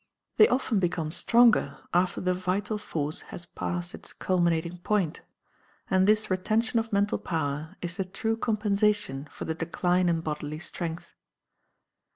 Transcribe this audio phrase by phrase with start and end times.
[0.37, 5.21] They often become stronger after the vital force has passed its culminating point;
[5.91, 10.57] and this retention of mental power is the true compensation for the decline in bodily
[10.57, 11.13] strength.